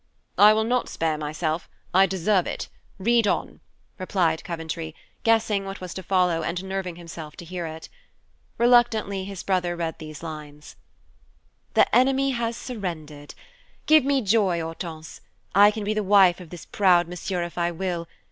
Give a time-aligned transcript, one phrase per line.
[0.39, 2.69] "I will not spare myself; I deserve it.
[2.97, 3.59] Read on,"
[3.99, 7.87] replied Coventry, guessing what was to follow and nerving himself to hear it.
[8.57, 10.75] Reluctantly his brother read these lines:
[11.75, 13.35] "The enemy has surrendered!
[13.85, 15.21] Give me joy, Hortense;
[15.53, 18.07] I can be the wife of this proud monsieur, if I will.